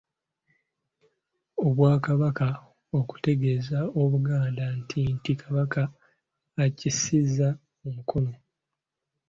[1.65, 2.47] Obwakabaka
[2.99, 5.81] okutegeeza Obuganda nti nti Kabaka
[6.63, 7.49] akisizza
[7.87, 8.33] omukono.